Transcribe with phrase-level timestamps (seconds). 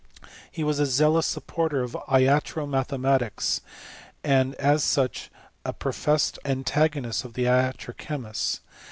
[0.51, 3.61] He was a zealous supporter of iatro mathematics,
[4.23, 5.29] and as such
[5.63, 8.61] ja professed antagonist of the iatro chemists.